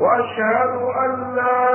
[0.00, 0.74] وأشهد
[1.04, 1.68] أن لا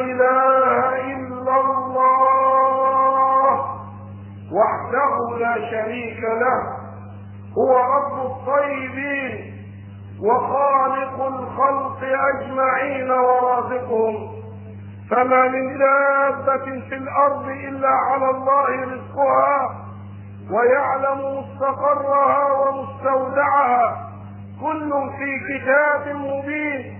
[0.00, 3.54] إله إلا الله
[4.52, 6.62] وحده لا شريك له
[7.58, 9.54] هو رب الطيبين
[10.22, 14.28] وخالق الخلق أجمعين ورازقهم.
[15.10, 19.76] فما من دابه في الأرض إلا على الله رزقها
[20.52, 24.08] ويعلم مستقرها ومستودعها.
[24.60, 26.97] كل في كتاب مبين.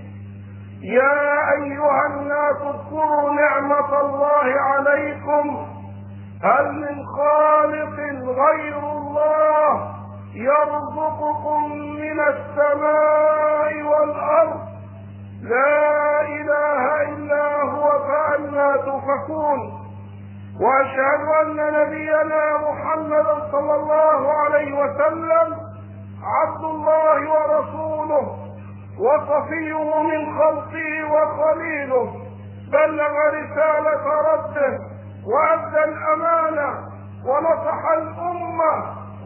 [0.83, 5.67] يا أيها الناس اذكروا نعمة الله عليكم.
[6.45, 9.95] هل من خالق غير الله
[10.35, 14.61] يرزقكم من السماء والأرض؟
[15.43, 19.59] لا إله إلا هو فانى تؤفكون
[20.61, 25.57] وأشهد أن نبينا محمدا صلى الله عليه وسلم
[26.23, 28.37] عبد الله ورسوله.
[29.01, 32.15] وصفيه من خلقه وخليله
[32.73, 34.05] بلغ رسالة
[34.35, 34.79] ربه
[35.27, 36.69] وأدى الأمانة
[37.27, 38.73] ونصح الأمة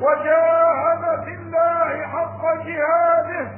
[0.03, 3.49] وجاهد في الله حق جهاده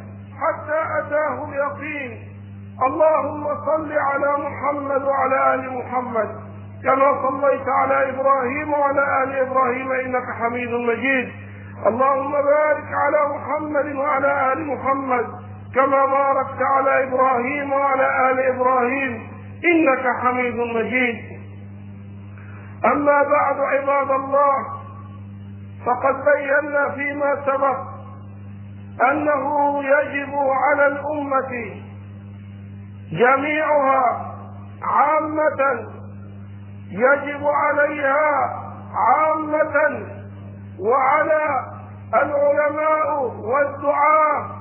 [0.40, 2.28] حتى أتاه اليقين.
[2.86, 6.28] اللهم صل على محمد وعلى آل محمد
[6.84, 11.32] كما صليت على إبراهيم وعلى آل إبراهيم إنك حميد مجيد.
[11.86, 15.26] اللهم بارك على محمد وعلى آل محمد.
[15.74, 19.28] كما باركت على إبراهيم وعلى آل إبراهيم
[19.64, 21.16] إنك حميد مجيد.
[22.84, 24.56] أما بعد عباد الله
[25.86, 27.78] فقد بينا فيما سبق
[29.10, 31.80] أنه يجب على الأمة
[33.12, 34.34] جميعها
[34.82, 35.86] عامة
[36.90, 38.60] يجب عليها
[38.94, 40.06] عامة
[40.80, 41.64] وعلى
[42.14, 44.53] العلماء والدعاة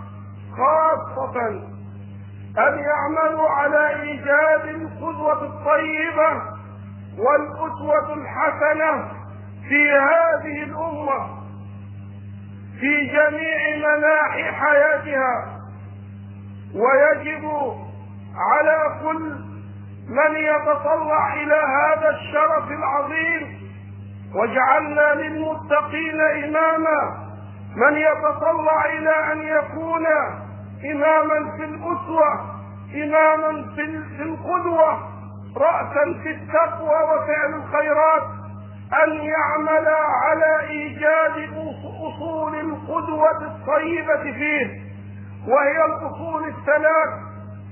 [0.57, 1.39] خاصة
[2.57, 6.41] أن يعملوا على إيجاد القدوة الطيبة
[7.17, 9.11] والأسوة الحسنة
[9.69, 11.43] في هذه الأمة
[12.79, 15.59] في جميع مناحي حياتها.
[16.75, 17.51] ويجب
[18.35, 19.35] على كل
[20.09, 23.59] من يتطلع إلى هذا الشرف العظيم.
[24.35, 27.23] واجعلنا للمتقين إماما.
[27.75, 30.05] من يتطلع إلى أن يكون
[30.91, 32.33] اماما في الأسوة
[32.95, 34.99] اماما في القدوة
[35.57, 38.23] راسا في التقوى وفعل الخيرات
[39.03, 39.87] أن يعمل
[40.23, 41.49] على إيجاد
[42.07, 44.81] أصول القدوة الطيبه فيه
[45.47, 47.13] وهي الأصول الثلاث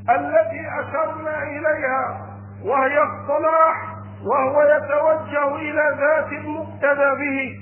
[0.09, 2.27] التي أشرنا إليها
[2.65, 3.95] وهي الصلاح
[4.25, 7.59] وهو يتوجه إلى ذات المقتدى به.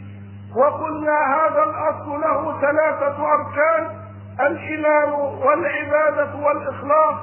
[0.55, 3.98] وقلنا هذا الأصل له ثلاثة أركان
[4.39, 5.11] الايمان
[5.43, 7.15] والعبادة والإخلاص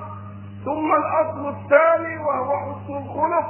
[0.64, 3.46] ثم الأصل الثاني وهو حسن الخلق.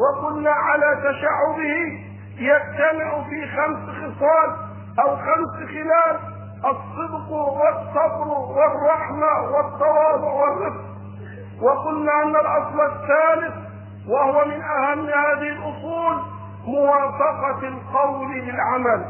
[0.00, 2.00] وقلنا على تشعبه
[2.38, 4.56] يجتمع في خمس خصال
[5.04, 6.18] أو خمس خلال
[6.58, 10.80] الصدق والصبر والرحمة والتواضع والرفق.
[11.62, 13.54] وقلنا أن الأصل الثالث
[14.08, 16.16] وهو من أهم هذه الأصول
[16.66, 19.04] موافقة القول للعمل.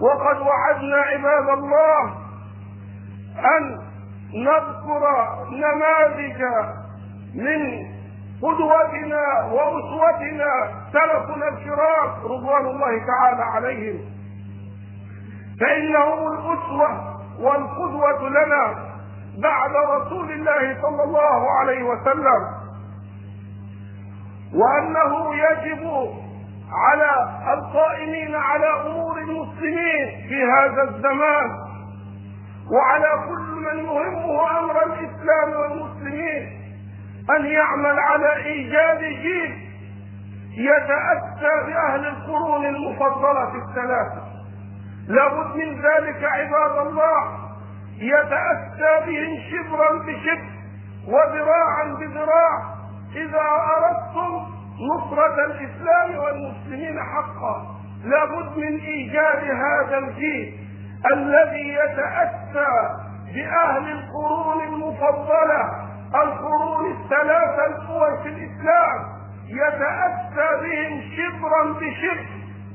[0.00, 2.25] وقد وعدنا عباد الله
[3.38, 3.78] أن
[4.34, 5.04] نذكر
[5.50, 6.42] نماذج
[7.34, 7.86] من
[8.42, 10.50] قدوتنا وأسوتنا
[10.92, 13.98] سلفنا الكرام رضوان الله تعالى عليهم.
[15.60, 18.74] فإنهم الأسوة والقدوة لنا
[19.42, 22.56] بعد رسول الله صلى الله عليه وسلم.
[24.54, 26.10] وأنه يجب
[26.72, 27.10] على
[27.54, 31.65] القائمين على أمور المسلمين في هذا الزمان
[32.72, 35.16] وعلى كل من يهمه أمر الإسلام
[37.30, 39.66] أن يعمل على إيجاد جيل
[40.56, 44.22] يتأتى بأهل القرون المفضلة الثلاثة.
[45.08, 47.38] لابد من ذلك عباد الله.
[47.98, 50.56] يتأتى بهم شبرا بشبر
[51.08, 52.74] وذراعا بذراع.
[53.16, 53.42] إذا
[53.76, 54.46] أردتم
[54.90, 60.65] نصرة الإسلام والمسلمين حقا لابد من إيجاد هذا الجيل.
[61.12, 62.88] الذي يتأتى
[63.34, 69.16] بأهل القرون المفضلة القرون الثلاثة الأول في الإسلام
[69.48, 72.26] يتأتى بهم شبرا بشبر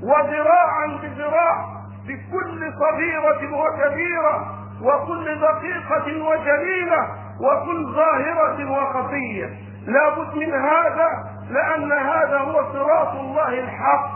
[0.04, 1.66] وذراعا بذراع
[2.08, 7.08] بكل صغيرة وكبيرة وكل دقيقة وجليلة
[7.42, 9.50] وكل ظاهرة وخفية.
[9.88, 11.10] لا بد من هذا
[11.50, 14.12] لأن هذا هو صراط الله الحق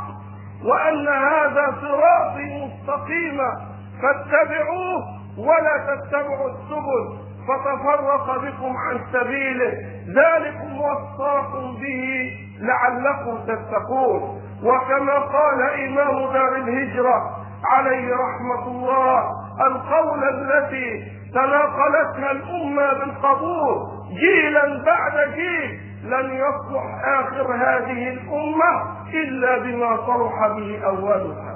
[0.66, 3.75] وأن هذا صراطي مستقيما.
[4.02, 5.04] فاتبعوه
[5.38, 9.74] ولا تتبعوا السبل فتفرق بكم عن سبيله.
[10.08, 14.42] ذلكم وصاكم به لعلكم تتقون.
[14.64, 17.32] وكما قال إمام دار الهجرة
[17.66, 19.24] عليه رحمة الله
[19.68, 21.04] القول التي
[21.34, 23.88] تناقلتها الأمة بالقبول
[24.20, 28.82] جيلا بعد جيل لن يصلح آخر هذه الأمة
[29.14, 31.55] إلا بما صلح به أولها.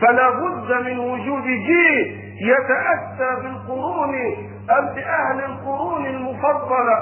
[0.00, 4.12] فلا بد من وجود جيل يتأتى بالقرون
[4.68, 6.98] بأهل القرون المفضلة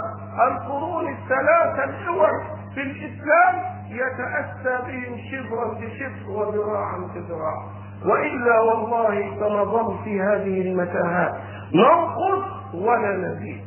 [0.46, 2.42] القرون الثلاثة الأول
[2.74, 3.54] في الإسلام
[3.88, 7.64] يتأتى بهم شبرا بشبر وذراعا بذراع.
[8.06, 11.34] وإلا والله سنظل في هذه المتاهات
[11.74, 13.60] ننقص ولا نزيد.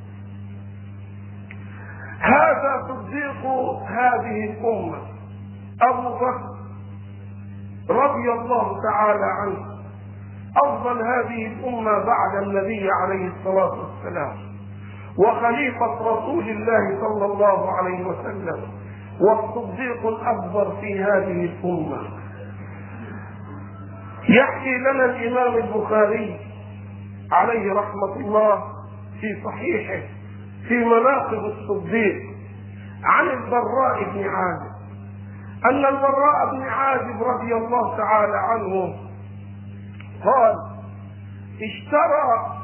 [2.20, 3.46] هذا تصديق
[3.88, 4.98] هذه الأمة.
[5.82, 6.57] أبو بكر
[7.90, 9.66] رضي الله تعالى عنه.
[10.66, 14.38] أفضل هذه الأمة بعد النبي عليه الصلاة والسلام
[15.18, 18.62] وخليفة رسول الله صلى الله عليه وسلم
[19.22, 22.02] والصديق الأكبر في هذه الأمة.
[24.30, 26.40] يحكي لنا الإمام البخاري
[27.32, 28.64] عليه رحمة الله
[29.22, 30.08] في صحيحه
[30.68, 32.22] في مناقب الصديق
[33.04, 34.67] عن البراء بن عازب.
[35.66, 38.96] أن البراء بن عازب رضي الله تعالى عنه
[40.24, 40.56] قال
[41.62, 42.58] اشترى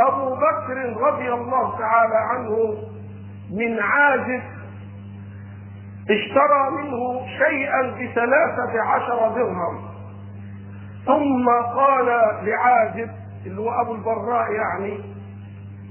[0.00, 2.74] أبو بكر رضي الله تعالى عنه
[3.50, 4.42] من عازب
[6.10, 9.90] اشترى منه شيئا بثلاثة عشر درهم.
[11.06, 12.06] ثم قال
[12.46, 13.10] لعازب
[13.46, 14.98] اللي هو أبو البراء يعني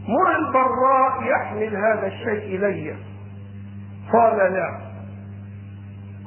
[0.07, 2.95] مر البراء يحمل هذا الشيء إلي.
[4.13, 4.88] قال لا.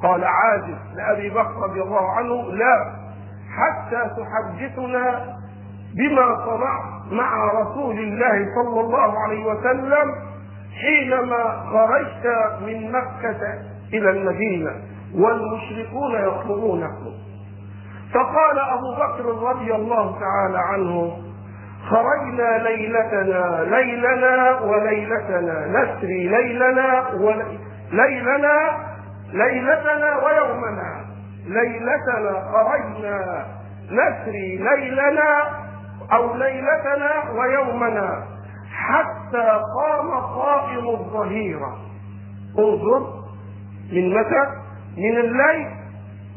[0.03, 2.93] قال عازب لأبي بكر رضي الله عنه لا
[3.57, 5.35] حتى تحدثنا
[5.95, 10.15] بما صنعت مع رسول الله صلى الله عليه وسلم
[10.81, 12.27] حينما خرجت
[12.61, 13.41] من مكة
[13.93, 14.71] إلى المدينة
[15.15, 17.11] والمشركون يطلبونكم
[18.13, 21.17] فقال أبو بكر رضي الله تعالى عنه
[21.89, 28.77] خرجنا ليلتنا ليلنا وليلتنا نسري ليلنا وليلنا
[29.33, 31.05] ليلتنا ويومنا.
[31.47, 33.45] ليلتنا خرجنا
[33.91, 35.31] نسري ليلنا
[36.13, 38.23] أو ليلتنا ويومنا.
[38.73, 39.47] حتى
[39.77, 41.77] قام قائم الظهيرة
[42.59, 43.01] انظر
[43.93, 44.43] من متى؟
[44.97, 45.67] من الليل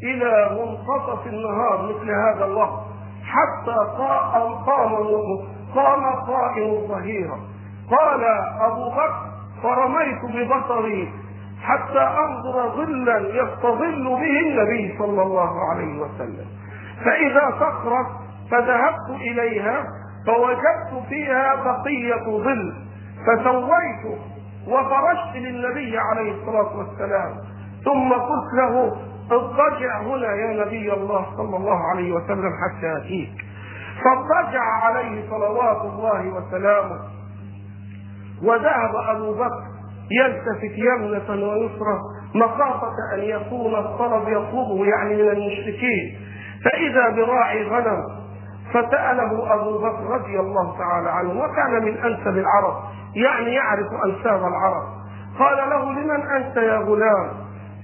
[0.03, 2.87] إلى منتصف النهار مثل هذا الوقت.
[3.23, 4.53] حتى قام
[5.75, 7.37] قام قائم الظهيرة
[7.91, 8.23] قال
[8.61, 9.27] أبو بكر
[9.63, 11.13] فرميت ببصري
[11.61, 16.45] حتى انظر ظلا يستظل به النبي صلى الله عليه وسلم.
[17.05, 18.19] فإذا صخره
[18.51, 19.85] فذهبت إليها
[20.27, 22.73] فوجدت فيها بقية ظل.
[23.27, 24.19] فسويت
[24.67, 27.35] وفرشت للنبي عليه الصلاة والسلام.
[27.85, 28.97] ثم قلت له
[29.31, 33.45] اضطجع هنا يا نبي الله صلى الله عليه وسلم حتى أتيك.
[34.03, 36.99] فاضطجع عليه صلوات الله وسلامه.
[38.43, 39.76] وذهب أبو بكر
[40.11, 41.99] يلتفت يمنة ويسرى
[42.35, 46.19] مخافة أن يكون الطلب يطلبه يعني من المشركين.
[46.65, 48.03] فإذا براعي غنم
[48.73, 52.75] فسأله أبو بكر رضي الله تعالى عنه وكان من أنسب العرب
[53.15, 54.83] يعني يعرف أنساب العرب.
[55.39, 57.29] قال له لمن أنت يا غلام؟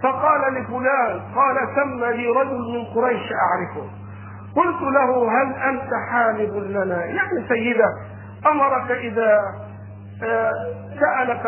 [0.03, 3.89] فقال لفلان قال سمى لي رجل من قريش أعرفه.
[4.55, 7.85] قلت له هل أنت حالب لنا؟ يعني سيدة
[8.51, 9.39] أمرك إذا
[10.23, 10.51] آه،
[10.99, 11.43] سألك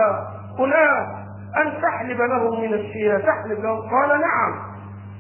[0.58, 1.26] فلان
[1.58, 4.54] أن تحلب له من الشياه تحلب له قال نعم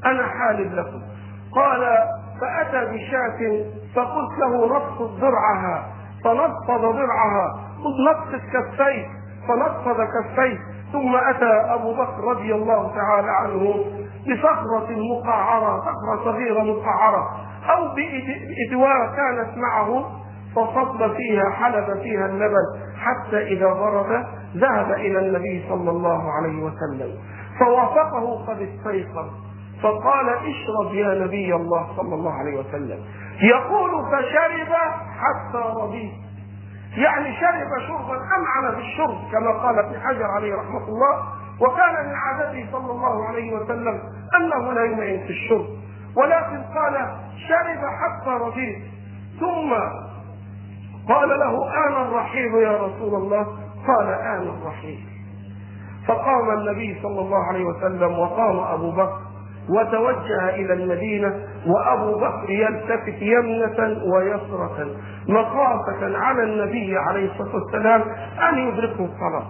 [0.06, 1.02] أنا حالب لكم.
[1.56, 1.82] قال
[2.42, 3.66] فأتى بشاة
[3.96, 5.86] فقلت له نفض ضرعها
[6.24, 7.60] فنفض ضرعها
[8.12, 9.06] نفس الكفين.
[9.48, 10.58] فنفض كفيه
[10.94, 13.86] ثم أتى أبو بكر رضي الله تعالى عنه
[14.28, 17.30] بصخرة مقعرة صخرة صغيرة مقعرة.
[17.70, 20.25] أو بإدواء كانت معه.
[20.56, 22.66] فصب فيها حلب فيها اللبن
[22.98, 27.12] حتى إذا برد ذهب إلى النبي صلى الله عليه وسلم.
[27.60, 29.30] فوافقه قد استيقظ.
[29.84, 33.00] فقال اشرب يا نبي الله صلى الله عليه وسلم.
[33.42, 34.74] يقول فشرب
[35.20, 36.14] حتى رضيت.
[36.98, 41.24] يعني شرب شربا امعن في الشرب كما قال ابن حجر عليه رحمة الله.
[41.62, 44.00] وكان من عادته صلى الله عليه وسلم
[44.36, 45.66] أنه لا يمعن في الشرب.
[46.18, 47.16] ولكن قال
[47.48, 48.78] شرب حتى رضيت.
[49.40, 49.74] ثم
[51.10, 53.44] قال له آن الرحيل يا رسول الله.
[53.88, 55.00] قال آن الرحيل
[56.08, 59.20] فقام النبي صلى الله عليه وسلم وقام أبو بكر
[59.70, 61.34] وتوجه إلى المدينة
[61.68, 64.88] وأبو بكر يلتفت يمنة ويسرة
[65.30, 68.02] مخافة على النبي عليه الصلاة والسلام
[68.50, 69.46] أن يدركه الصلاة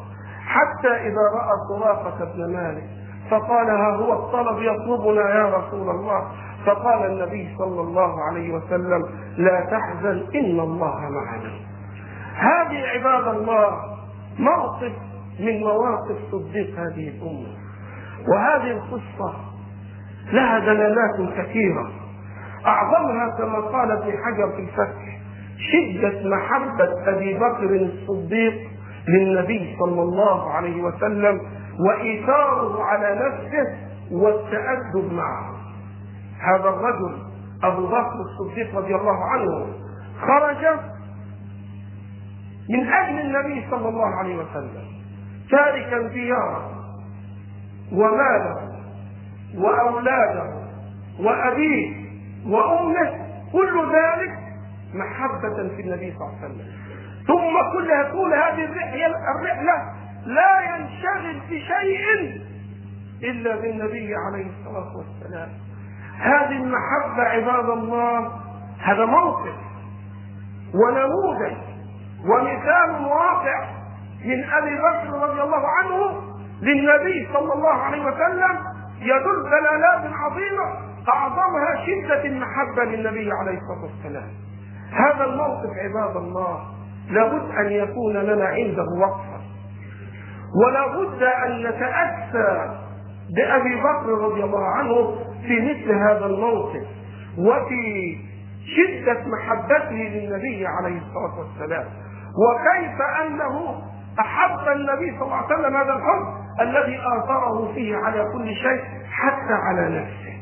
[0.46, 2.84] حتى إذا رأى سراقة بن مالك
[3.32, 6.28] فقال ها هو الطلب يطلبنا يا رسول الله.
[6.66, 9.02] فقال النبي صلى الله عليه وسلم
[9.38, 11.52] لا تحزن إن الله معنا.
[12.36, 13.78] هذه عباد الله
[14.40, 14.92] موقف
[15.40, 17.48] من مواقف صديق هذه الأمة.
[18.28, 19.34] وهذه القصة
[20.34, 21.90] لها دلالات كثيرة.
[22.66, 25.20] أعظمها كما قال ابن حجر في الفتح
[25.72, 28.54] شدة محبة أبي بكر الصديق
[29.08, 31.42] للنبي صلى الله عليه وسلم
[31.88, 33.78] وإيثاره على نفسه
[34.12, 35.55] والتأدب معه.
[36.40, 37.18] هذا الرجل
[37.64, 39.68] أبو بكر الصديق رضي الله عنه
[40.22, 40.66] خرج
[42.70, 44.86] من أجل النبي صلى الله عليه وسلم
[45.52, 46.72] تاركا دياره
[47.92, 48.72] وماله
[49.58, 50.54] وأولاده
[51.20, 52.06] وأبيه
[52.48, 54.34] وأمه كل ذلك
[54.94, 56.68] محبة في النبي صلى الله عليه وسلم.
[57.28, 59.94] ثم كل طول هذه الرحلة
[60.26, 62.42] لا ينشغل بشيء
[63.24, 65.50] إلا بالنبي عليه الصلاة والسلام.
[66.20, 68.32] هذه المحبة عباد الله
[68.80, 69.56] هذا موقف
[70.74, 71.58] ونموذج
[72.30, 73.66] ومثال واقع
[74.26, 76.22] من أبي بكر رضي الله عنه
[76.62, 78.58] للنبي صلى الله عليه وسلم
[79.02, 84.28] يدل دلالات عظيمة أعظمها شدة المحبة للنبي عليه الصلاة والسلام.
[84.92, 86.60] هذا الموقف عباد الله
[87.10, 89.40] لابد أن يكون لنا عنده وقفة
[90.66, 92.76] ولا بد أن نتأسى
[93.36, 95.16] بأبي بكر رضي الله عنه
[95.48, 96.84] في مثل هذا الموقف
[97.38, 98.18] وفي
[98.66, 101.86] شدة محبته للنبي عليه الصلاة والسلام.
[102.46, 103.82] وكيف أنه
[104.20, 106.28] أحب النبي صلى الله عليه وسلم هذا الحب
[106.62, 110.36] الذي آثره فيه على كل شيء حتى على نفسه.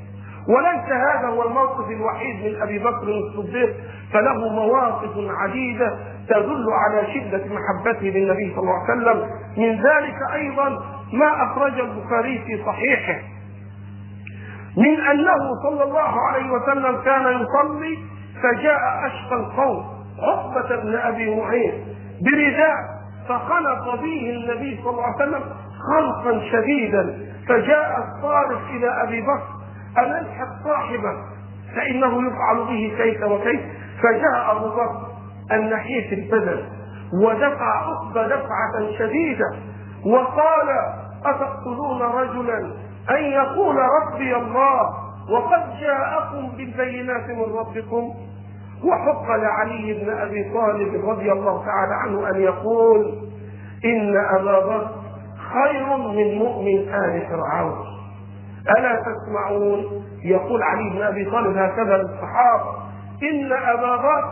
[0.50, 3.76] وليس هذا هو الموقف الوحيد من أبي بكر الصديق
[4.14, 5.98] فله مواقف عديدة
[6.30, 9.30] تدل على شدة محبته للنبي صلى الله عليه وسلم.
[9.58, 10.70] من ذلك أيضا
[11.14, 13.20] ما اخرج البخاري في صحيحه.
[14.77, 17.98] من أنه صلى الله عليه وسلم كان يصلي
[18.44, 19.84] فجاء أشقى القوم.
[20.20, 21.86] عقبة بن أبي معين
[22.22, 22.75] برداء
[23.30, 25.44] فخلط به النبي صلى الله عليه وسلم
[25.94, 27.18] خلقا شديدا.
[27.50, 29.48] فجاء الصارخ إلى أبي بكر
[29.98, 31.13] أن الحق صاحبه
[31.75, 33.62] فإنه يفعل به كيف وكيف.
[34.03, 35.08] فجاء أبو بكر
[35.51, 36.63] النحيف البدن
[37.24, 39.46] ودفع عقبة دفعة شديدة
[40.06, 40.70] وقال
[41.25, 42.72] أتقتلون رجلا
[43.10, 44.82] أن يقول ربي الله
[45.30, 48.14] وقد جاءكم بالبينات من ربكم
[48.84, 53.18] وحق لعلي بن أبي طالب رضي الله تعالى عنه أن يقول
[53.86, 54.90] إن أبا بكر
[55.54, 57.86] خير من مؤمن آل فرعون.
[58.78, 62.76] ألا تسمعون؟ يقول علي بن أبي طالب هكذا للصحابة
[63.32, 64.32] إن أبا بكر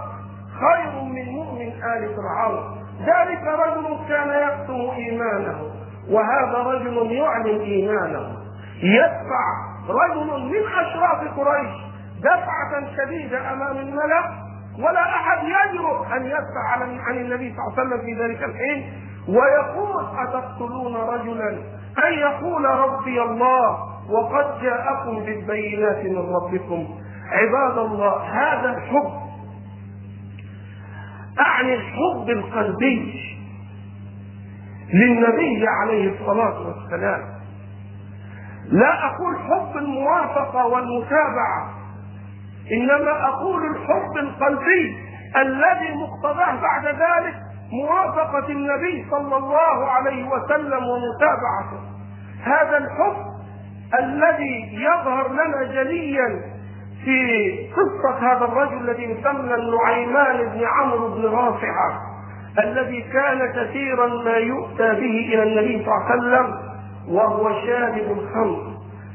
[0.60, 2.78] خير من مؤمن آل فرعون.
[3.00, 5.62] ذلك رجل كان يكتم إيمانه
[6.10, 8.38] وهذا رجل يعلن إيمانه.
[8.84, 9.46] يدفع
[9.90, 11.72] رجل من أشراف قريش
[12.20, 14.32] دفعة شديدة أمام الملأ
[14.80, 16.68] ولا أحد يجرؤ أن يدفع
[17.08, 18.94] عن النبي صلى الله عليه وسلم في ذلك الحين.
[19.28, 21.50] ويقول أتقتلون رجلا؟
[22.08, 23.78] أن يقول ربي الله
[24.10, 26.88] وقد جاءكم بالبينات من ربكم.
[27.32, 29.12] عباد الله هذا الحب
[31.40, 33.22] أعني الحب القلبي
[34.94, 37.41] للنبي عليه الصلاة والسلام.
[38.72, 41.70] لا أقول حب الموافقة والمتابعة
[42.72, 44.98] إنما أقول الحب القلبي
[45.38, 47.36] الذي مقتضاه بعد ذلك
[47.82, 51.80] موافقة النبي صلى الله عليه وسلم ومتابعته.
[52.44, 53.16] هذا الحب
[54.00, 56.42] الذي يظهر لنا جليا
[57.06, 62.00] في قصة هذا الرجل الذي يسمى النعيمان بن عمرو بن رافعة
[62.64, 66.71] الذي كان كثيرا ما يؤتى به إلى النبي صلى الله عليه وسلم
[67.12, 68.72] وهو شارب الخمر.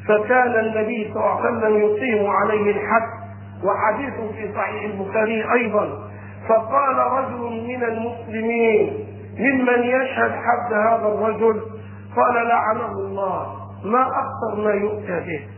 [0.09, 3.09] فكان النبي صلى الله عليه وسلم يقيم عليه الحد
[3.65, 6.09] وحديث في صحيح البخاري أيضا.
[6.49, 9.07] فقال رجل من المسلمين
[9.39, 11.61] ممن يشهد حد هذا الرجل؟
[12.17, 15.49] قال لعنه الله ما أكثر ما يؤتى به.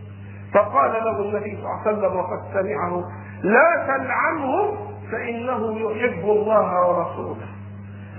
[0.54, 3.04] فقال له النبي صلى الله عليه وسلم وقد سمعه
[3.42, 4.76] لا تلعنه
[5.12, 7.46] فإنه يحب الله ورسوله.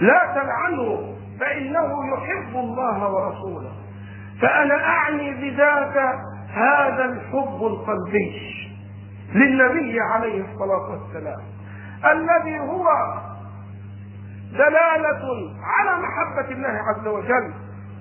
[0.02, 3.72] لا تلعنه فإنه يحب الله ورسوله.
[4.42, 5.98] فأنا أعني بذاك
[6.54, 8.56] هذا الحب القلبي
[9.36, 11.40] للنبي عليه الصلاة والسلام
[12.12, 12.88] الذي هو
[14.52, 17.54] دلالة على محبة الله عز وجل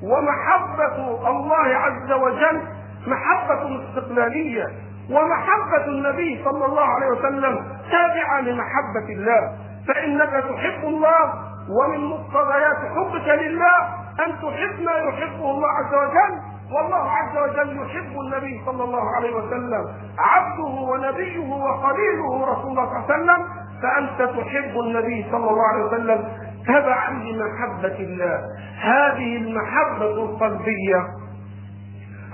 [0.03, 2.61] ومحبة الله عز وجل
[3.07, 4.67] محبة استقلالية
[5.11, 9.57] ومحبة النبي صلى الله عليه وسلم تابعة لمحبة الله
[9.89, 11.35] فإنك تحب الله
[11.71, 16.35] ومن مقتضيات حبك لله أن تحب ما يحبه الله عز وجل
[16.73, 19.85] والله عز وجل يحب النبي صلى الله عليه وسلم.
[20.19, 23.47] عبده ونبيه وخليله رسول الله صلى الله عليه وسلم.
[23.83, 26.29] فأنت تحب النبي صلى الله عليه وسلم
[26.67, 28.41] تبعا لمحبة الله.
[28.81, 31.07] هذه المحبة القلبية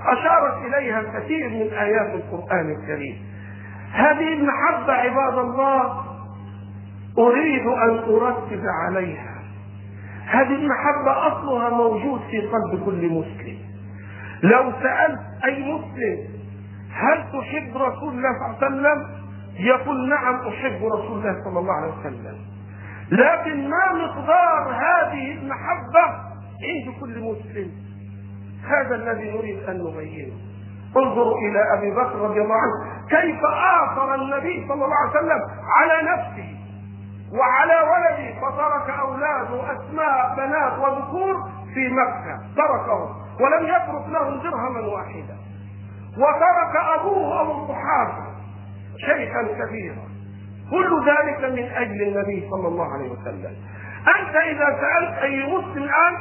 [0.07, 3.17] أشارت إليها كثير من آيات القرآن الكريم.
[3.93, 6.05] هذه المحبة عباد الله
[7.19, 9.34] أريد أن أرتب عليها.
[10.27, 13.59] هذه المحبة أصلها موجود في قلب كل مسلم.
[14.43, 16.19] لو سألت أي مسلم
[16.93, 19.25] هل تحب رسول الله صلى الله عليه وسلم؟
[19.59, 22.37] يقول نعم أحب رسول الله صلى الله عليه وسلم.
[23.11, 26.05] لكن ما مقدار هذه المحبة
[26.65, 27.71] عند كل مسلم؟
[28.69, 30.35] هذا الذي نريد أن نبينه.
[30.97, 33.41] انظروا إلى أبي بكر رضي الله عنه كيف
[33.83, 35.41] آثر النبي صلى الله عليه وسلم
[35.77, 36.54] على نفسه.
[37.39, 41.35] وعلى ولده فترك اولاده اسماء بنات وذكور
[41.75, 42.41] في مكة.
[42.57, 43.09] تركهم
[43.41, 45.37] ولم يترك لهم درهما واحدا.
[46.19, 48.25] وترك أبوه ابو الصحابة
[49.07, 50.05] شيخا كبيرا.
[50.71, 53.57] كل ذلك من أجل النبي صلى الله عليه وسلم.
[54.19, 56.15] أنت إذا سألت أي مسلم الآن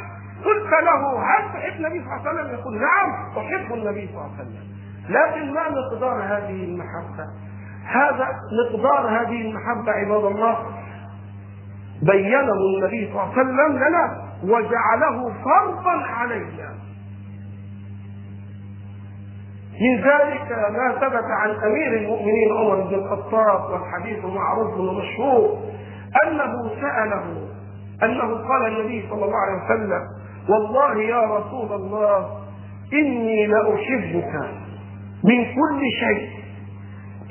[0.45, 4.31] قلت له هل تحب النبي صلى الله عليه وسلم؟ يقول نعم أحب النبي صلى الله
[4.39, 4.73] عليه وسلم.
[5.09, 7.25] لكن ما مقدار هذه المحبة؟
[7.85, 10.57] هذا مقدار هذه المحبة عباد الله
[12.11, 16.73] بينه النبي صلى الله عليه وسلم لنا وجعله فرضا علينا
[19.81, 25.59] من ذلك ما ثبت عن أمير المؤمنين عمر بن الخطاب والحديث معروف ومشهور
[26.25, 27.47] أنه سأله
[28.03, 30.01] أنه قال النبي صلى الله عليه وسلم
[30.49, 32.39] والله يا رسول الله
[32.93, 34.33] إني لاحبك
[35.23, 36.29] من كل شيء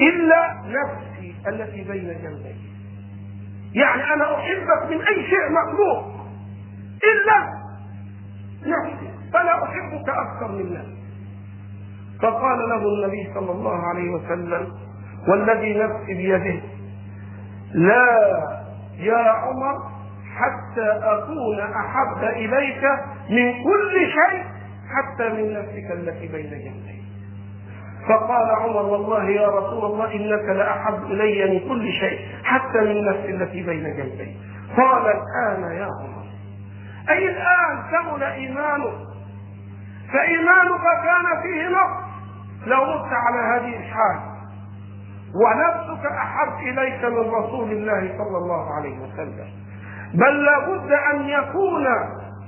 [0.01, 2.72] إلا نفسي التي بين جنبي
[3.75, 6.15] يعني أنا أحبك من أي شيء مخلوق
[7.13, 7.63] إلا
[8.67, 9.11] نفسي.
[9.33, 11.03] فلا أحبك أكثر من نفسي.
[12.23, 14.73] فقال له النبي صلى الله عليه وسلم
[15.29, 16.61] والذي نفسي بيده
[17.75, 18.07] لا
[18.99, 19.79] يا عمر
[20.37, 22.85] حتى أكون أحب إليك
[23.31, 24.45] من كل شيء
[24.93, 27.02] حتى من نفسك التي بين جنبي
[28.09, 33.31] فقال عمر والله يا رسول الله إنك لأحب إلي من كل شيء حتى من نفسي
[33.31, 34.37] التي بين جنبي.
[34.77, 36.23] قال الآن يا عمر
[37.11, 38.95] أي الآن كمل إيمانك؟
[40.13, 42.03] فإيمانك كان فيه نقص.
[42.67, 44.19] لو مت على هذه الحال
[45.35, 49.49] ونفسك أحب إليك من رسول الله صلى الله عليه وسلم
[50.15, 51.87] بل لابد أن يكون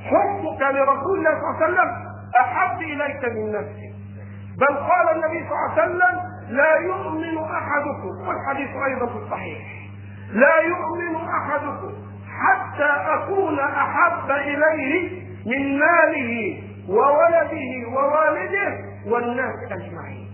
[0.05, 1.91] حبك لرسول الله صلى الله عليه وسلم
[2.41, 3.94] أحب إليك من نفسك.
[4.61, 9.59] بل قال النبي صلى الله عليه وسلم لا يؤمن أحدكم والحديث أيضا في الصحيح
[10.33, 11.93] لا يؤمن أحدكم
[12.41, 20.29] حتى أكون أحب إليه من ماله وولده ووالده والناس أجمعين.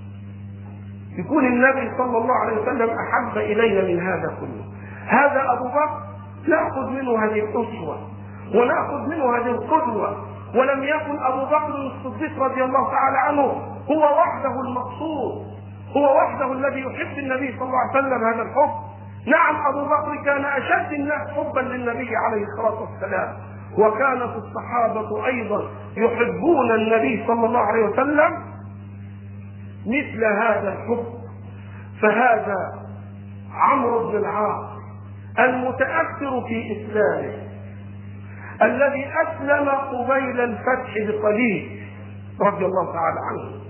[1.18, 4.64] يكون النبي صلى الله عليه وسلم أحب إلينا من هذا كله.
[5.06, 6.00] هذا أبو بكر
[6.48, 8.09] نأخذ منه هذه الأسوة
[8.54, 14.61] ونأخذ منه هذه القدوة ولم يكن أبو بكر الصديق رضي الله تعالى عنه هو وحده
[14.61, 15.46] المقصود
[15.96, 18.70] هو وحده الذي يحب النبي صلى الله عليه وسلم هذا الحب.
[19.26, 23.37] نعم أبو بكر كان أشد الناس حبا للنبي عليه الصلاة والسلام.
[23.79, 28.33] وكانت الصحابة أيضا يحبون النبي صلى الله عليه وسلم
[29.87, 31.05] مثل هذا الحب.
[32.03, 32.57] فهذا
[33.55, 34.70] عمرو بن العاص
[35.38, 37.50] المتأثر في إسلامه
[38.62, 41.87] الذي أسلم قبيل الفتح بقليل
[42.40, 43.61] رضي الله تعالى عنه.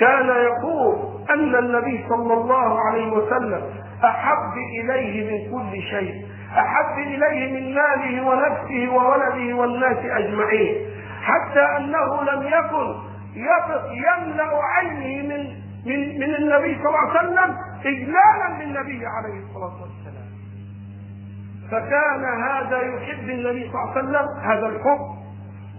[0.00, 0.96] كان يقول
[1.30, 3.62] أن النبي صلى الله عليه وسلم
[4.04, 6.26] أحب إليه من كل شيء
[6.58, 10.76] أحب إليه من ماله ونفسه وولده والناس أجمعين
[11.22, 12.94] حتى أنه لم يكن
[13.36, 19.82] يقف يملأ عينه من من من النبي صلى الله عليه وسلم اجلالا للنبي عليه الصلاة
[19.82, 20.24] والسلام.
[21.70, 25.23] فكان هذا يحب النبي صلى الله عليه وسلم هذا الحب.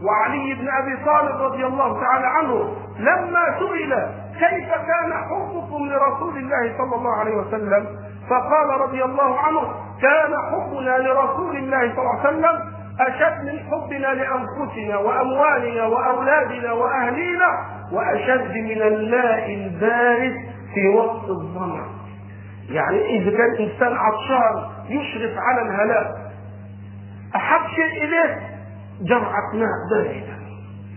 [0.08, 3.94] وعلي بن أبي طالب رضي الله تعالى عنه لما سئل
[4.40, 7.86] كيف كان حبكم لرسول الله صلى الله عليه وسلم؟
[8.30, 9.62] فقال رضي الله عنه
[10.02, 12.60] كان حبنا لرسول الله صلى الله عليه وسلم
[13.00, 20.36] أشد من حبنا لأنفسنا وأموالنا وأولادنا وأهلينا وأشد من الماء البارد
[20.74, 21.86] في وقت الظمأ.
[22.70, 26.08] يعني إذا كان إنسان عطشان يشرف على الهلاك
[27.36, 28.55] أحب شيء إليه؟
[29.02, 30.38] جرعه ماء بارده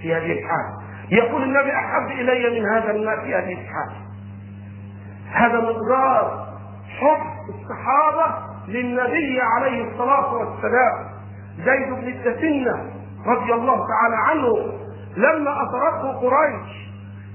[0.02, 0.64] في هذه الحال.
[1.10, 3.90] يقول النبي أحب إلي من هذا الماء في هذه الحال.
[5.32, 6.48] هذا مقدار
[7.00, 8.34] حب الصحابة
[8.68, 11.08] للنبي عليه الصلاة والسلام.
[11.58, 12.90] زيد بن الدسنه
[13.26, 14.72] رضي الله تعالى عنه
[15.16, 16.88] لما اثرته قريش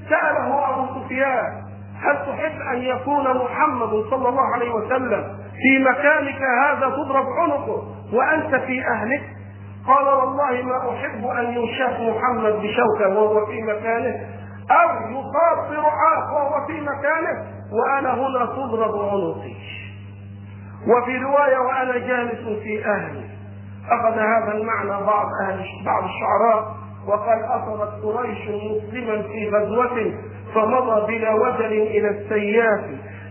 [0.09, 1.63] سأله أبو سفيان
[2.01, 8.55] هل تحب أن يكون محمد صلى الله عليه وسلم في مكانك هذا تضرب عنقه وأنت
[8.55, 9.23] في اهلك
[9.87, 14.15] قال والله ما أحب أن يشاف محمد بشوكه وهو في مكانه
[14.71, 19.55] أو يصاب برعاة وهو في مكانه وأنا هنا تضرب عنقي.
[20.87, 23.23] وفي رواية وأنا جالس في أهلي.
[23.91, 26.75] أخذ هذا المعنى بعض أهل بعض الشعراء
[27.07, 30.13] وقال اصبت قريش مسلما في غزوة
[30.55, 32.81] فمضى بلا وجل إلى السياف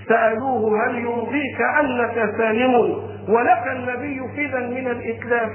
[0.08, 2.74] سألوه هل يرضيك أنك سالم؟
[3.28, 5.52] ولك النبي فدا من الإتلاف.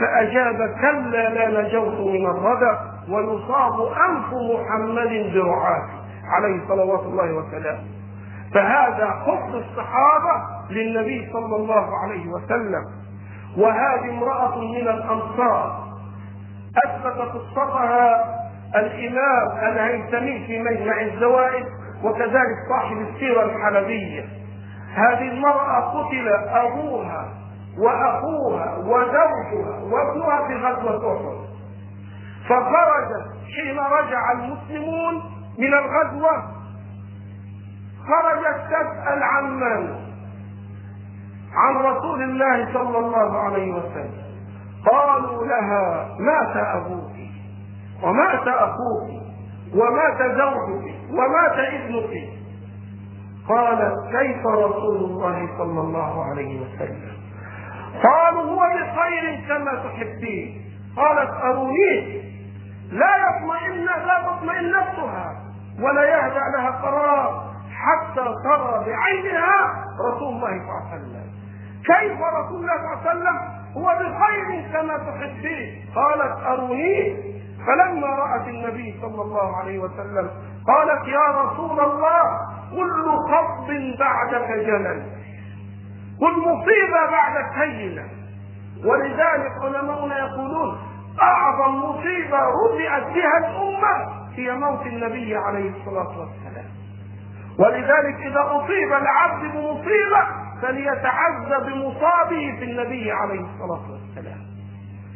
[0.00, 2.78] فأجاب كلا لا نجوت من الردى
[3.08, 5.88] ويصاب أنف محمد برعاه
[6.24, 7.84] عليه صلوات الله وسلامه.
[8.54, 12.84] فهذا حب الصحابة للنبي صلى الله عليه وسلم.
[13.58, 15.82] وهذه امرأة من الأنصار.
[16.86, 18.24] اثبت قصتها
[18.76, 21.66] الإمام الهيثمي في مجمع الزوائد
[22.04, 24.24] وكذلك صاحب السيرة الحلبية.
[24.94, 27.41] هذه المرأة قتل أبوها
[27.78, 31.42] وأخوها وزوجها وابنها في غزوة أحد.
[32.48, 35.14] فخرجت حين رجع المسلمون
[35.58, 36.42] من الغزوة.
[38.08, 39.94] خرجت تسأل عن من؟
[41.54, 44.22] عن رسول الله صلى الله عليه وسلم.
[44.90, 47.12] قالوا لها مات أبوك
[48.02, 49.10] ومات أخوك
[49.74, 52.28] ومات زوجك ومات ابنك.
[53.48, 57.21] قالت كيف رسول الله صلى الله عليه وسلم؟
[58.02, 60.64] قالوا هو بخير كما تحبين.
[60.96, 62.22] قالت ارونيه
[62.92, 65.32] لا يطمئن لا تطمئن نفسها
[65.80, 67.52] ولا يهدأ لها قرار
[67.82, 71.26] حتى ترى بعينها رسول الله صلى الله عليه وسلم.
[71.84, 73.38] كيف رسول الله صلى الله عليه وسلم؟
[73.76, 75.84] هو بخير كما تحبين.
[75.94, 77.32] قالت ارونيه
[77.66, 80.30] فلما رأت النبي صلى الله عليه وسلم
[80.66, 82.22] قالت يا رسول الله
[82.70, 85.02] كل خطب بعدك جلل
[86.20, 88.04] كل مصيبة بعدك هينة
[88.84, 90.78] ولذلك علماؤنا يقولون
[91.22, 96.64] أعظم مصيبة رفعت بها الأمة هي موت النبي عليه الصلاة والسلام.
[97.58, 100.26] ولذلك إذا أصيب العبد بمصيبة
[100.62, 104.38] فليتعزى بمصابه في النبي عليه الصلاة والسلام.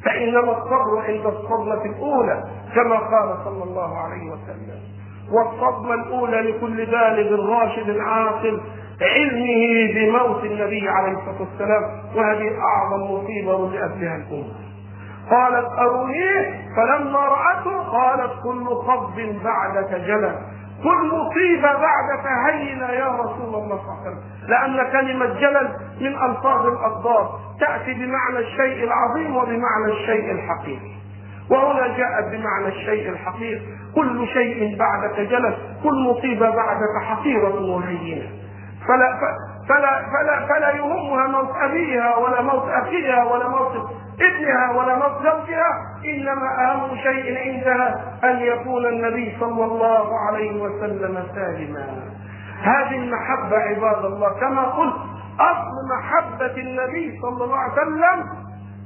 [0.04, 4.80] فإنما الصبر عند الصدمة الأولى كما قال صلى الله عليه وسلم.
[5.32, 8.61] والصدمة الأولى لكل بالغ راشد عاقل
[9.02, 11.82] علمه بموت النبي عليه الصلاة والسلام
[12.16, 14.54] وهذه أعظم مصيبة رجعت بها الأمة.
[15.30, 20.35] قالت أرونيه فلما رأته قالت كل خض بعدك جلل
[20.82, 24.22] كل مصيبة بعدك هينة يا رسول الله صلى الله عليه وسلم.
[24.48, 25.68] لأن كلمة جلل
[26.00, 27.26] من ألفاظ الأضداد
[27.61, 30.96] تأتي بمعنى الشيء العظيم وبمعنى الشيء الحقيقي
[31.50, 33.62] وهنا جاءت بمعنى الشيء الحقير
[33.94, 38.28] كل شيء بعدك جلل كل مصيبة بعدك حقيرة وهينة.
[38.88, 39.18] فلا
[39.68, 45.70] فلا فلا فلا يهمها موت أبيها ولا موت أخيها ولا موت ابنها ولا موت زوجها
[46.05, 51.87] إنما أهم شيء عندها أن يكون النبي صلى الله عليه وسلم سالما.
[52.62, 54.96] هذه المحبة عباد الله كما قلت
[55.40, 58.27] أصل محبة النبي صلى الله عليه وسلم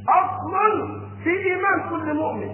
[0.08, 2.50] أصل في إيمان كل مؤمن.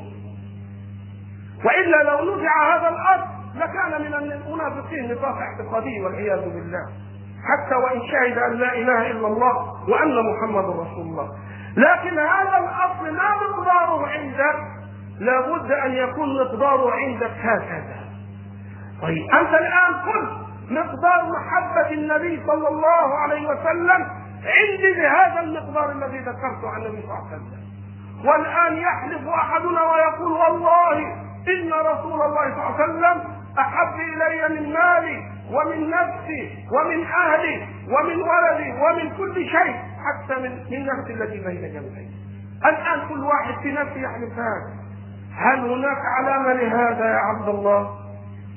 [1.64, 6.86] وإلا لو نزع هذا الأصل لكان من المنافقين نفاق اعتقادي والعياذ بالله.
[7.48, 9.54] حتى وإن شهد أن لا إله إلا الله
[9.88, 11.28] وأن محمد رسول الله.
[11.76, 14.56] لكن هذا الأصل ما مقداره عندك.
[15.20, 17.96] لابد أن يكون مقداره عندك هكذا.
[19.02, 20.30] طيب أنت الآن قلت
[20.70, 24.06] مقدار محبة النبي صلى الله عليه وسلم
[24.44, 27.66] عندي بهذا المقدار الذي ذكرته عن النبي صلى الله عليه وسلم.
[28.24, 30.98] والآن يحلف أحدنا ويقول والله
[31.48, 33.24] إن رسول الله صلى الله عليه وسلم
[33.58, 35.35] أحب إلي من مالي.
[35.50, 41.72] ومن نفسي ومن أهلي ومن ولدي ومن كل شيء حتى من من نفسي التي بين
[41.74, 42.08] جنبي.
[42.64, 44.72] الآن كل واحد في نفسه يحلف هذا.
[45.36, 47.90] هل هناك علامة لهذا يا عبد الله؟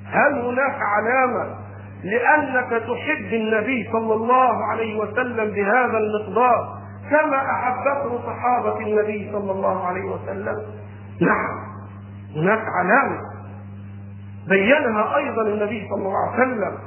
[0.05, 1.55] هل هناك علامة
[2.03, 9.87] لأنك تحب النبي صلى الله عليه وسلم بهذا المقدار كما أحبته صحابة النبي صلى الله
[9.87, 10.55] عليه وسلم؟
[11.21, 11.59] نعم.
[12.35, 13.19] هناك علامة.
[14.49, 16.77] بينها أيضا النبي صلى الله عليه وسلم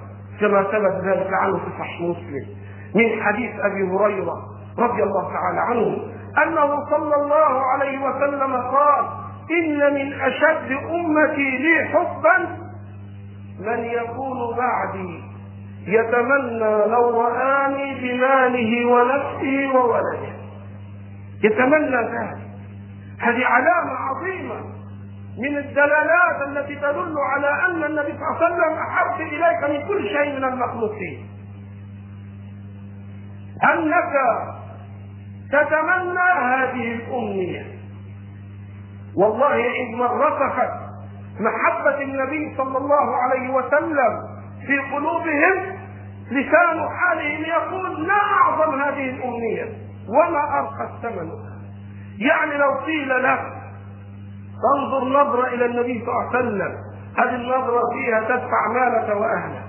[0.40, 2.46] كما ثبت ذلك عنه في صحيح مسلم
[2.94, 4.36] من حديث أبي هريرة
[4.78, 5.96] رضي الله تعالى عنه
[6.42, 9.04] أنه صلى الله عليه وسلم قال
[9.50, 12.56] إن من أشد أمتي لي حبا
[13.60, 15.22] من يكون بعدي
[15.86, 20.32] يتمنى لو رآني بماله ونفسه وولده.
[21.44, 22.38] يتمنى ذلك.
[23.18, 24.54] هذه علامة عظيمة.
[25.38, 30.08] من الدلالات التي تدل على أن النبي صلى الله عليه وسلم أحب إليك من كل
[30.08, 31.28] شيء من المخلوقين.
[33.74, 34.12] أنك
[35.52, 37.66] تتمنى هذه الأمنية.
[39.16, 39.46] والله
[39.78, 40.72] عندما رسخت
[41.40, 44.12] محبة النبي صلى الله عليه وسلم
[44.66, 45.78] في قلوبهم
[46.30, 49.64] لسان حالهم يقول ما أعظم هذه الأمنية
[50.08, 51.30] وما أرقى الثمن.
[52.18, 53.61] يعني لو قيل لك
[54.62, 56.72] تنظر نظرة إلى النبي صلى الله عليه وسلم.
[57.18, 59.62] هذه النظرة فيها تدفع مالك وأهلك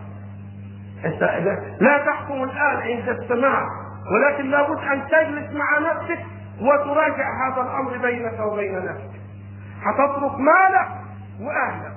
[1.80, 3.68] لا تحكم الآن عند السماع
[4.12, 6.20] ولكن لابد أن تجلس مع نفسك
[6.62, 9.20] وتراجع هذا الأمر بينك وبين نفسك.
[9.82, 10.88] حتترك مالك
[11.42, 11.94] وأهلك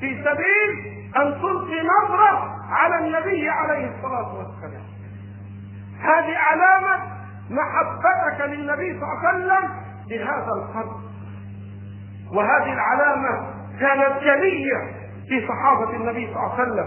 [0.00, 4.82] في سبيل أن تلقي نظرة على النبي عليه الصلاة والسلام.
[6.00, 7.02] هذه علامة
[7.50, 9.68] محبتك للنبي صلى الله عليه وسلم
[10.08, 10.96] بهذا القدر.
[12.34, 13.46] وهذه العلامة
[13.80, 14.76] كانت جلية
[15.28, 16.86] في صحابة النبي صلى الله عليه وسلم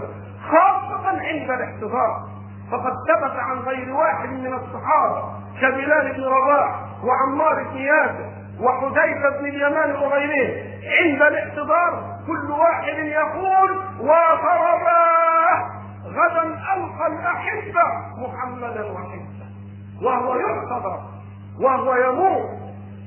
[0.50, 2.24] خاصة عند الاحتضار.
[2.70, 5.22] فقد ثبت عن غير واحد من الصحابة
[5.60, 8.26] كبلال بن رباح وعمار بن ياسر
[8.60, 10.70] وحذيفة بن اليمان وغيرهم.
[11.00, 15.70] عند الاحتضار كل واحد يقول وضرباه
[16.04, 17.84] غدا ألقى الأحبة
[18.16, 19.44] محمدا وحبه
[20.02, 21.00] وهو يحتضر
[21.60, 22.50] وهو يموت.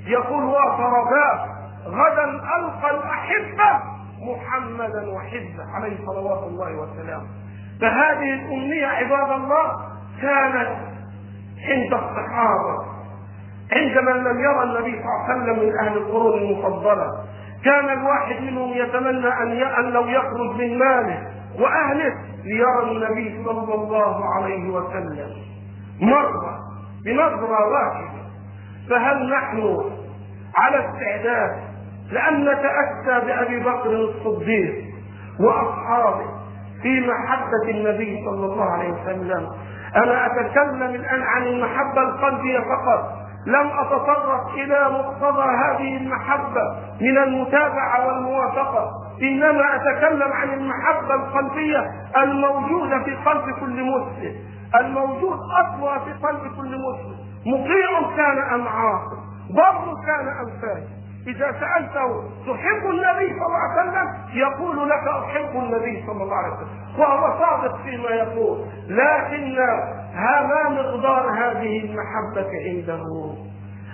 [0.08, 1.57] يقول وضرباه
[1.88, 2.26] غدا
[2.58, 3.80] ألقى الأحبة
[4.22, 7.28] محمدا وحزبه عليه صلوات الله وسلامه.
[7.82, 9.72] فهذه الأمنية عباد الله
[10.22, 10.70] كانت
[11.70, 12.86] عند الصحابة
[13.74, 17.08] عند من لم يرى النبي صلى الله عليه وسلم من أهل القرون المفضلة.
[17.66, 21.28] كان الواحد منهم يتمنى أن أن لو يخرج من ماله
[21.60, 25.30] وأهله ليرى النبي صلى الله عليه وسلم
[26.02, 26.60] مرة
[27.06, 28.18] بنظرة واحدة.
[28.90, 29.78] فهل نحن
[30.56, 31.67] على استعداد
[32.12, 34.76] لأن نتأسى بأبي بكر الصديق
[35.40, 36.26] وأصحابه
[36.82, 39.48] في محبة النبي صلى الله عليه وسلم.
[39.96, 43.14] أنا أتكلم الآن عن المحبة القلبية فقط.
[43.48, 46.62] لم أتطرق إلى مقتضى هذه المحبة
[47.02, 48.90] من المتابعة والموافقة.
[49.22, 51.92] إنما أتكلم عن المحبة القلبية
[52.24, 54.36] الموجودة في قلب كل مسلم.
[54.82, 57.18] الموجود أصلا في قلب كل مسلم.
[57.46, 59.18] مطيع كان أم عاصم
[59.50, 60.88] بر كان أم فاجر؟
[61.28, 66.54] إذا سألته تحب النبي صلى الله عليه وسلم؟ يقول لك أحب النبي صلى الله عليه
[66.54, 67.00] وسلم.
[67.00, 68.66] وهو صادق فيما يقول.
[68.88, 69.56] لكن
[70.48, 73.34] ما مقدار هذه المحبة عنده.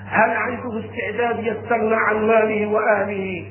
[0.07, 3.45] هل عنده استعداد يستغنى عن ماله وأهله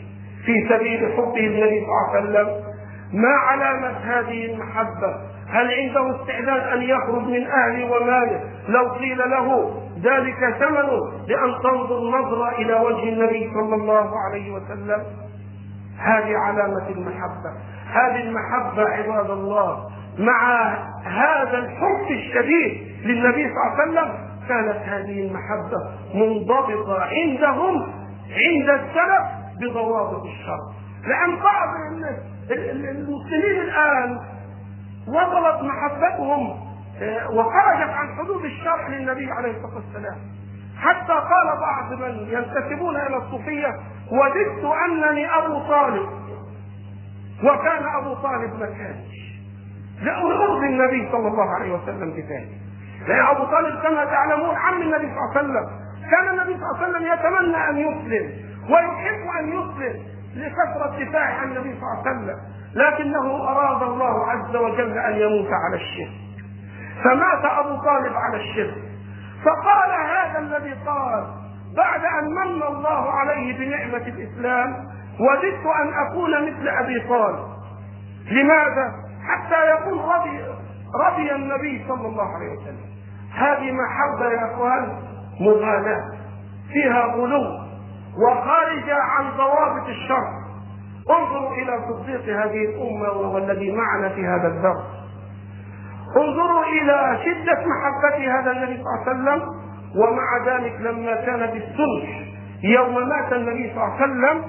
[0.47, 2.65] في سبيل حبه النبي صلى الله عليه وسلم؟
[3.13, 5.17] ما علامة هذه المحبة؟
[5.49, 9.71] هل عنده استعداد أن يخرج من أهله وماله؟ لو قيل له
[10.03, 10.89] ذلك ثمن
[11.29, 15.03] لأن تنظر نظرة إلى وجه النبي صلى الله عليه وسلم.
[15.99, 17.51] هذه علامة المحبة.
[17.93, 19.89] هذه المحبة عباد الله
[20.19, 25.79] مع هذا الحب الشديد للنبي صلى الله عليه وسلم كانت هذه المحبة
[26.15, 27.83] منضبطة عندهم
[28.31, 29.25] عند السلف
[29.61, 30.73] بضوابط الشرع.
[31.07, 31.69] لأن بعض
[32.51, 34.19] المسلمين الآن
[35.09, 36.62] وصلت محبتهم
[37.33, 40.17] وخرجت عن حدود الشرع للنبي عليه الصلاة والسلام.
[40.79, 43.69] حتى قال بعض من ينتسبون إلى الصوفية
[44.13, 46.09] وددت أنني أبو طالب.
[47.45, 49.07] وكان أبو طالب مكاني.
[50.03, 52.49] لأرضي النبي صلى الله عليه وسلم بذلك.
[53.09, 55.67] لأن أبو طالب كما تعلمون عم النبي صلى الله عليه وسلم.
[56.11, 58.31] كان النبي صلى الله عليه وسلم يتمنى أن يسلم
[58.71, 60.03] ويحب أن يسلم
[60.37, 62.39] لكثرة دفاعه عن النبي صلى الله عليه وسلم
[62.75, 66.32] لكنه أراد الله عز وجل أن يموت على الشرك.
[67.05, 68.75] فمات أبو طالب على الشرك.
[69.45, 71.27] فقال هذا الذي قال
[71.77, 74.75] بعد أن من الله عليه بنعمة الإسلام
[75.21, 77.49] وددت أن أكون مثل أبي طالب.
[78.31, 78.93] لماذا؟
[79.29, 80.45] حتى يقول رضي
[81.07, 82.93] رضي النبي صلى الله عليه وسلم.
[83.35, 84.99] هذه محبه يا إخوان
[85.41, 86.11] مغالاة.
[86.73, 87.63] فيها غلو
[88.27, 90.43] وخارجه عن ضوابط الشرع.
[91.11, 95.02] انظروا إلى صديق هذه الأمة وهو الذي معنا في هذا الدرس.
[96.17, 99.49] انظروا إلى شدة محبة هذا النبي صلى الله عليه وسلم
[99.97, 102.21] ومع ذلك لما كان بالصلح
[102.63, 104.45] يوم مات النبي صلى الله عليه وسلم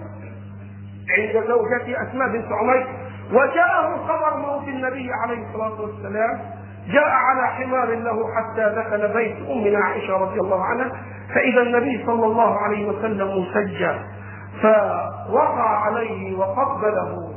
[1.18, 2.88] عند زوجته أسماء بنت عمير.
[3.34, 6.40] وجاءه خبر موت النبي عليه الصلاة والسلام
[6.88, 10.92] جاء على حمار له حتى دخل بيت امنا عائشة رضي الله عنها
[11.36, 13.92] فإذا النبي صلى الله عليه وسلم مسجى
[14.62, 17.34] فوقع عليه وقبله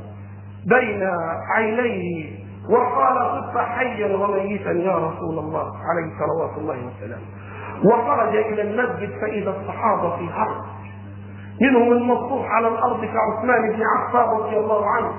[0.66, 1.10] بين
[1.54, 7.26] عينيه وقال صدت حيا وميتا يا رسول الله عليه صلوات الله وسلامه.
[7.84, 10.62] وخرج إلى المسجد فإذا الصحابه في حرب
[11.60, 15.10] منهم المصروف على الأرض كعثمان بن عفان رضي الله عنه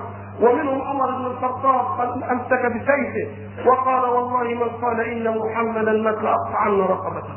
[0.41, 3.27] ومنهم عمر بن الخطاب قد أمسك بسيفه
[3.69, 7.33] وقال والله من قال إن محمدا مات لاقطعن رقبته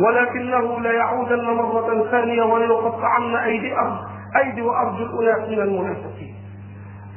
[0.00, 3.96] ولكنه ليعودن مرة ثانية وليقطعن أيدي أرض
[4.36, 6.34] أيدي وأرجل أناس من المنافقين.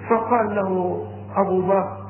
[0.10, 1.02] فقال له
[1.38, 2.07] أبو بكر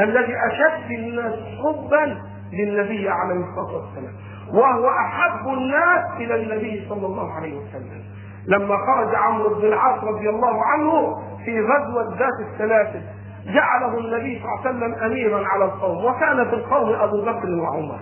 [0.00, 2.18] الذي أشد الناس حبا
[2.52, 4.14] للنبي عليه الصلاة والسلام
[4.54, 8.02] وهو أحب الناس إلى النبي صلى الله عليه وسلم.
[8.46, 13.02] لما خرج عمرو بن العاص رضي الله عنه في غزوة ذات السلاسل
[13.46, 17.98] جعله النبي صلى الله عليه وسلم أميرا على القوم وكان في القوم أبو بكر وعمر.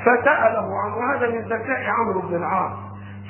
[0.00, 2.72] فسأله عن وهذا من ذكاء عمرو بن العاص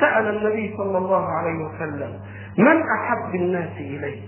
[0.01, 2.21] سأل النبي صلى الله عليه وسلم
[2.59, 4.23] من أحب الناس إليك؟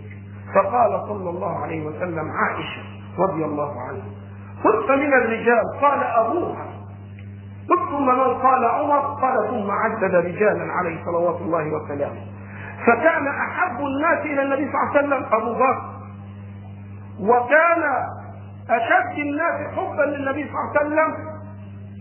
[0.55, 3.00] فقال صلى الله عليه وسلم عائشة.
[3.21, 4.03] رضي الله عنها
[4.65, 6.67] قلت من الرجال؟ قال أبوها
[7.71, 12.21] قلت ثم من قال عمر؟ قال ثم عدد رجالا عليه صلوات الله وسلامه.
[12.87, 15.91] فكان أحب الناس إلى النبي صلى الله عليه وسلم أبو بكر.
[17.21, 17.83] وكان
[18.71, 21.15] أشد الناس حبا للنبي صلى الله عليه وسلم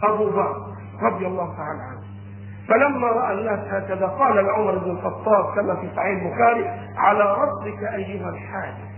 [0.04, 0.56] أبو بكر
[1.04, 2.00] رضي الله تعالى عنه.
[2.70, 8.30] فلما رأى الناس هكذا قال لعمر بن الخطاب كما في صحيح البخاري على ربك أيها
[8.30, 8.89] الحادث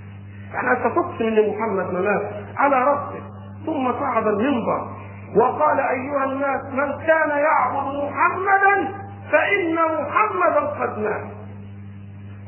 [0.54, 2.22] يعني تقسم لمحمد مناس
[2.58, 3.24] على ربك
[3.66, 4.88] ثم صعد المنبر
[5.36, 8.94] وقال أيها الناس من كان يعبد محمدا
[9.32, 11.24] فإن محمدا قد مات.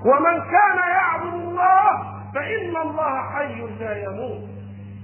[0.06, 1.92] ومن كان يعبد الله
[2.36, 4.44] فإن الله حي لا يموت.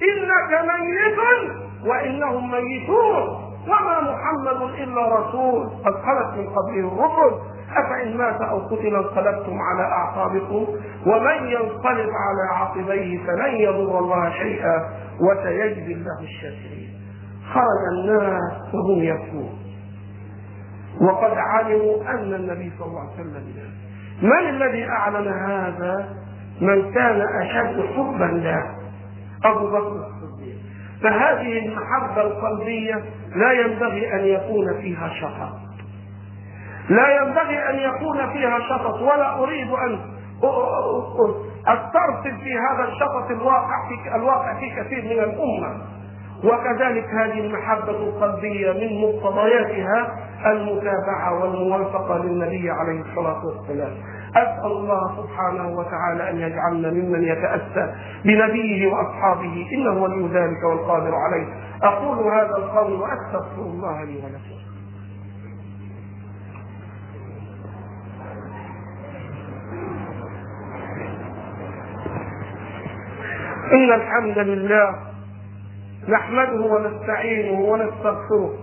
[0.10, 1.52] إنك ميت
[1.88, 3.16] وإنهم ميتون
[3.68, 5.70] وما محمد إلا رسول.
[5.86, 7.59] قد خلت من قبله الرسل.
[7.78, 10.68] أفإن مات أو قتل انقلبتم على أعقابكم
[11.06, 14.90] ومن ينقلب على عقبيه فلن يضر الله شيئا
[15.22, 16.90] وسيجزي الله الشاكرين.
[17.54, 19.60] خرج الناس وهم يبكون
[21.02, 23.44] وقد علموا أن النبي صلى الله عليه وسلم
[24.22, 26.10] من الذي أعلن هذا؟
[26.62, 28.64] من كان أشد حبا له.
[29.46, 30.10] أبو بكر
[31.04, 33.04] فهذه المحبة القلبية
[33.36, 35.69] لا ينبغي أن يكون فيها شطط
[36.90, 40.00] لا ينبغي أن يكون فيها شطط ولا أريد أن
[41.68, 45.82] أسترسل في هذا الشطط الواقع في الواقع في كثير من الأمة.
[46.44, 53.92] وكذلك هذه المحبة القلبية من مقتضياتها المتابعة والموافقة للنبي عليه الصلاة والسلام.
[54.36, 57.94] أسأل الله سبحانه وتعالى أن يجعلنا ممن يتأسى
[58.26, 59.68] بنبيه وأصحابه.
[59.74, 61.48] إنه ولي ذلك والقادر عليه.
[61.84, 64.59] أقول هذا القول وأستغفر الله لي ولكم.
[73.74, 74.96] إن الحمد لله
[76.08, 78.54] نحمده ونستعينه ونستغفره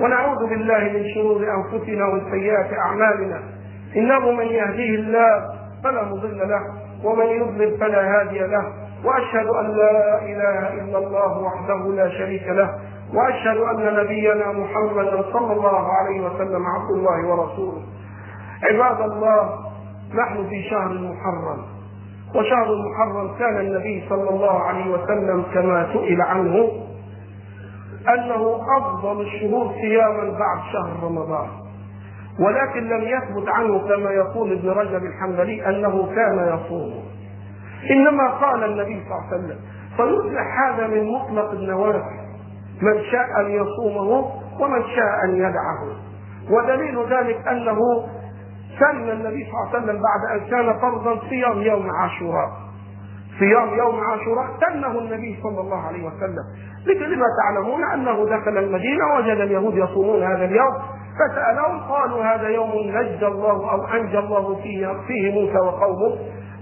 [0.00, 3.42] ونعوذ بالله من شرور أنفسنا ومن سيئات أعمالنا.
[3.96, 5.44] إنه من يهديه الله
[5.84, 6.60] فلا مضل له
[7.04, 8.72] ومن يضلل فلا هادي له.
[9.04, 12.70] وأشهد أن لا إله إلا الله وحده لا شريك له.
[13.14, 17.82] وأشهد أن نبينا محمدا صلى الله عليه وسلم عبد الله ورسوله.
[18.70, 19.58] عباد الله
[20.14, 21.75] نحن في شهر المحرم
[22.34, 26.68] وشهر المحرم كان النبي صلى الله عليه وسلم كما سئل عنه
[28.14, 31.48] أنه أفضل الشهور صياما بعد شهر رمضان.
[32.40, 37.04] ولكن لم يثبت عنه كما يقول ابن رجب الحنبلي أنه كان يصوم.
[37.90, 39.58] إنما قال النبي صلى الله عليه وسلم
[39.96, 42.26] فيصبح هذا من مطلق النوافل
[42.82, 45.96] من شاء أن يصومه ومن شاء أن يدعه.
[46.50, 47.78] ودليل ذلك أنه
[48.78, 52.48] سن النبي صلى الله عليه وسلم بعد أن كان فرضا صيام يوم عاشوراء.
[53.38, 56.44] صيام يوم عاشوراء سنه النبي صلى الله عليه وسلم.
[56.86, 60.74] مثل ما تعلمون أنه دخل المدينة وجد اليهود يصومون هذا اليوم.
[61.18, 66.18] فسألهم قالوا هذا يوم نجى الله أو أنجى الله فيه, فيه موسى وقومه.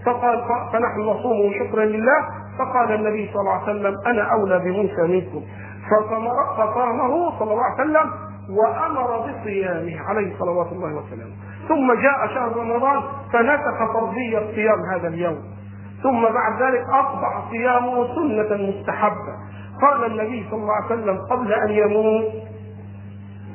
[0.06, 2.20] فقال فنحن نصومه شكرا لله.
[2.58, 5.42] فقال النبي صلى الله عليه وسلم أنا أولى بموسى منكم.
[6.56, 8.10] فصامه صلى الله عليه وسلم
[8.50, 11.34] وأمر بصيامه عليه صلوات الله وسلامه.
[11.68, 13.02] ثم جاء شهر رمضان
[13.32, 15.38] فنسخ فرضيه صيام هذا اليوم.
[16.02, 19.34] ثم بعد ذلك أصبح صيامه سنة مستحبة.
[19.82, 22.32] قال النبي صلى الله عليه وسلم قبل أن يموت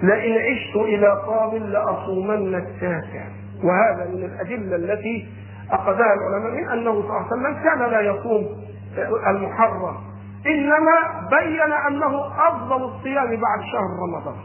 [0.03, 3.25] لئن عشت إلى قابل لأصومن التاسع.
[3.63, 5.27] وهذا من الأدلة التي
[5.71, 8.47] أخذها العلماء من أنه صلى الله عليه وسلم كان لا يصوم
[9.27, 9.95] المحرم.
[10.47, 14.35] إنما بين أنه أفضل الصيام بعد شهر رمضان.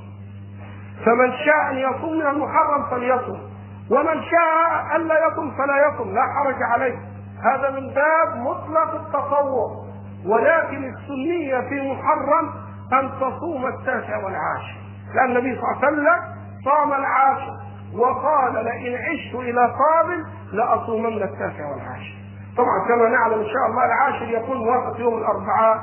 [1.04, 3.53] فمن شاء أن يصوم من المحرم فليصوم.
[3.90, 6.96] ومن شاء ألا يصوم فلا يصوم لا حرج عليه.
[7.44, 9.84] هذا من باب مطلق التطوع
[10.26, 12.50] ولكن السنية في محرم
[12.92, 14.76] أن تصوم التاسع والعاشر.
[15.14, 17.56] لأن النبي صلى الله عليه وسلم صام العاشر
[17.98, 22.14] وقال لئن عشت إلى قابل لأصومن التاسع والعاشر.
[22.56, 25.82] طبعا كما نعلم إن شاء الله العاشر يكون موافق يوم الأربعاء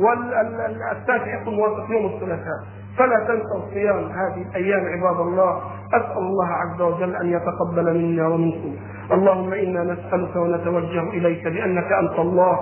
[0.00, 2.60] والتاسع يكون موافق يوم الثلاثاء.
[2.98, 5.60] فلا تنسوا صيام هذه الأيام عباد الله.
[5.94, 8.72] أسأل الله عز وجل أن يتقبل منا ومنكم.
[9.12, 12.54] اللهم إنا نسألك ونتوجه إليك بأنك أنت الله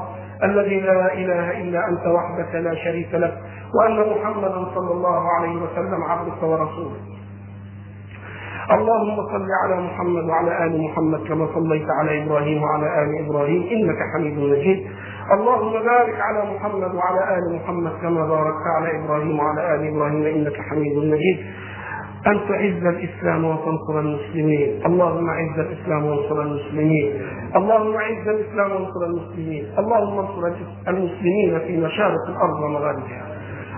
[0.45, 3.35] الذي لا إله إلا أنت وحدك لا شريك لك
[3.75, 7.01] وأن محمدا صلى الله عليه وسلم عبدك ورسولك.
[8.71, 13.99] اللهم صل على محمد وعلى آل محمد كما صليت على إبراهيم وعلى آل إبراهيم إنك
[14.15, 14.87] حميد مجيد.
[15.33, 20.57] اللهم بارك على محمد وعلى آل محمد كما باركت على إبراهيم وعلى آل إبراهيم إنك
[20.61, 21.39] حميد مجيد.
[22.27, 24.87] أن تعز الإسلام وتنصر المسلمين.
[24.87, 27.23] اللهم أعز الإسلام وانصر المسلمين.
[27.57, 29.65] اللهم أعز الإسلام وانصر المسلمين.
[29.79, 30.43] اللهم انصر
[30.89, 33.27] المسلمين في مشارق الأرض ومغاربها.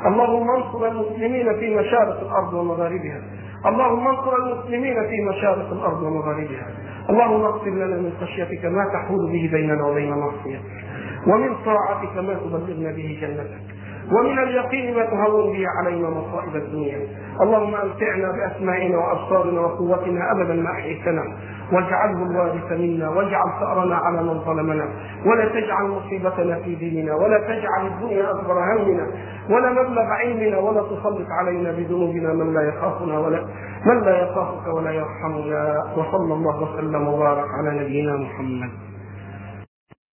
[0.06, 3.20] اللهم انصر المسلمين في مشارق الأرض ومغاربها.
[3.66, 6.66] اللهم انصر المسلمين في مشارق الأرض ومغاربها.
[7.10, 10.62] اللهم اغفر لنا من خشيتك ما تحول به بيننا وبين معصيتك.
[11.26, 13.78] ومن طاعتك ما تبلغنا به جنتك
[14.12, 16.98] ومن اليقين ما تهون به علينا مصائب الدنيا.
[17.40, 21.22] اللهم أمتعنا باسمائنا وأبصارنا وقوتنا أبدا ما أحييتنا.
[21.72, 24.88] واجعله الوارث منا واجعل ثأرنا على من ظلمنا.
[25.26, 29.06] ولا تجعل مصيبتنا في ديننا ولا تجعل الدنيا أكبر همنا.
[29.50, 33.44] ولا مبلغ علمنا ولا تسلط علينا بذنوبنا من لا يخافنا ولا
[33.86, 35.84] من لا يخافك ولا يرحمنا.
[35.96, 38.70] وصلى الله وسلم وبارك على نبينا محمد.